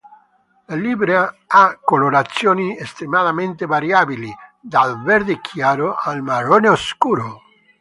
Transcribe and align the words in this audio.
La 0.67 0.75
livrea 0.75 1.31
ha 1.47 1.77
colorazioni 1.79 2.75
estremamente 2.75 3.67
variabili, 3.67 4.33
dal 4.59 4.99
verde 5.03 5.39
chiaro 5.41 5.93
al 5.93 6.23
marrone 6.23 6.75
scuro. 6.75 7.39